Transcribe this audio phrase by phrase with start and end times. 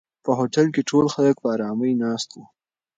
[0.23, 2.43] په هوټل کې ټول خلک په آرامۍ ناست وو.